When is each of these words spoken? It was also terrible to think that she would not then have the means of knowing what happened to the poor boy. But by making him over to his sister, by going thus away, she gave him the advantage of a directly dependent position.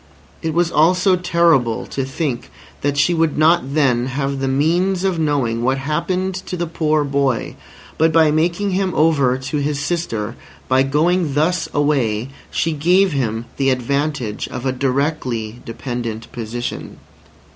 It 0.41 0.55
was 0.55 0.71
also 0.71 1.15
terrible 1.15 1.85
to 1.85 2.03
think 2.05 2.49
that 2.81 2.97
she 2.97 3.13
would 3.13 3.37
not 3.37 3.75
then 3.75 4.07
have 4.07 4.39
the 4.39 4.47
means 4.47 5.03
of 5.03 5.19
knowing 5.19 5.61
what 5.61 5.77
happened 5.77 6.33
to 6.33 6.57
the 6.57 6.65
poor 6.65 7.03
boy. 7.03 7.55
But 7.99 8.11
by 8.11 8.31
making 8.31 8.71
him 8.71 8.93
over 8.95 9.37
to 9.37 9.57
his 9.57 9.79
sister, 9.79 10.35
by 10.67 10.81
going 10.81 11.35
thus 11.35 11.69
away, 11.71 12.29
she 12.49 12.71
gave 12.71 13.11
him 13.11 13.45
the 13.57 13.69
advantage 13.69 14.47
of 14.47 14.65
a 14.65 14.71
directly 14.71 15.61
dependent 15.65 16.31
position. 16.31 16.97